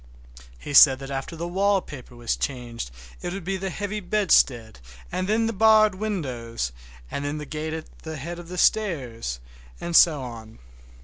[0.57, 2.89] He said that after the wallpaper was changed
[3.21, 4.79] it would be the heavy bedstead,
[5.11, 6.71] and then the barred windows,
[7.11, 9.39] and then that gate at the head of the stairs,
[9.79, 10.57] and so on.